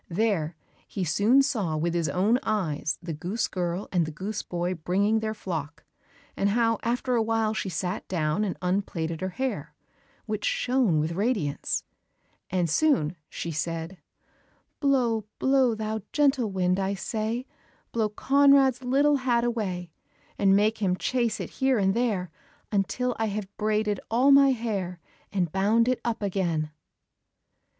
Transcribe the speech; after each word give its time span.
There 0.09 0.55
he 0.87 1.03
soon 1.03 1.43
saw 1.43 1.77
with 1.77 1.93
his 1.93 2.09
own 2.09 2.39
eyes 2.41 2.97
the 3.03 3.13
goose 3.13 3.47
girl 3.47 3.87
and 3.91 4.07
the 4.07 4.11
goose 4.11 4.41
boy 4.41 4.73
bringing 4.73 5.19
their 5.19 5.35
flock, 5.35 5.83
and 6.35 6.49
how 6.49 6.79
after 6.81 7.13
a 7.13 7.21
while 7.21 7.53
she 7.53 7.69
sat 7.69 8.07
down 8.07 8.43
and 8.43 8.57
unplaited 8.63 9.21
her 9.21 9.29
hair, 9.29 9.75
which 10.25 10.43
shone 10.43 10.99
with 10.99 11.11
radiance. 11.11 11.83
And 12.49 12.67
soon 12.67 13.15
she 13.29 13.51
said, 13.51 13.99
"Blow, 14.79 15.25
blow, 15.37 15.75
thou 15.75 16.01
gentle 16.11 16.49
wind, 16.49 16.79
I 16.79 16.95
say, 16.95 17.45
Blow 17.91 18.09
Conrad's 18.09 18.83
little 18.83 19.17
hat 19.17 19.43
away, 19.43 19.91
And 20.35 20.55
make 20.55 20.79
him 20.79 20.95
chase 20.95 21.39
it 21.39 21.51
here 21.61 21.77
and 21.77 21.93
there, 21.93 22.31
Until 22.71 23.15
I 23.19 23.25
have 23.25 23.55
braided 23.55 23.99
all 24.09 24.31
my 24.31 24.49
hair, 24.49 24.99
And 25.31 25.51
bound 25.51 25.87
it 25.87 26.01
up 26.03 26.23
again." 26.23 26.71